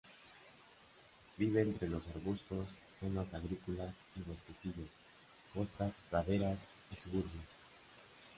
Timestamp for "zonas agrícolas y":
2.99-4.23